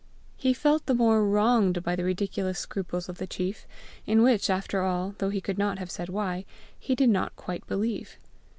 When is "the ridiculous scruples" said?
1.95-3.07